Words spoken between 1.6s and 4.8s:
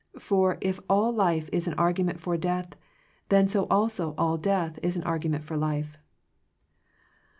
an argument for death, then so also all death